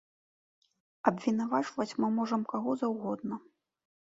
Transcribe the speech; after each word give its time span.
Абвінавачваць 1.11 1.97
мы 2.01 2.07
можам 2.17 2.41
каго 2.55 2.71
заўгодна. 2.83 3.35